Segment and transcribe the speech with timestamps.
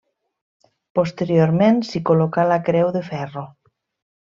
[0.99, 3.47] Posteriorment s'hi col·locà la creu de ferro.